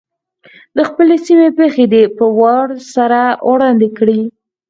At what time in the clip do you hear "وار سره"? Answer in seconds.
2.39-3.19